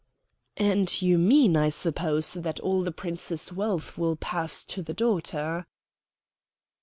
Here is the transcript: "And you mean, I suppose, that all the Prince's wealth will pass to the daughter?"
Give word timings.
"And 0.57 0.99
you 1.03 1.19
mean, 1.19 1.55
I 1.55 1.69
suppose, 1.69 2.33
that 2.33 2.59
all 2.61 2.81
the 2.81 2.91
Prince's 2.91 3.53
wealth 3.53 3.99
will 3.99 4.15
pass 4.15 4.63
to 4.65 4.81
the 4.81 4.95
daughter?" 4.95 5.67